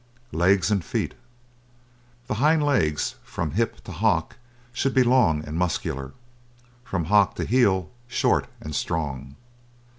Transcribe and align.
LEGS 0.31 0.71
AND 0.71 0.83
FEET 0.83 1.13
The 2.25 2.33
hind 2.41 2.63
legs 2.65 3.17
from 3.23 3.51
hip 3.51 3.83
to 3.83 3.91
hock 3.91 4.37
should 4.73 4.95
be 4.95 5.03
long 5.03 5.45
and 5.45 5.59
muscular; 5.59 6.13
from 6.83 7.05
hock 7.05 7.35
to 7.35 7.45
heel 7.45 7.91
short 8.07 8.47
and 8.59 8.73
strong. 8.73 9.35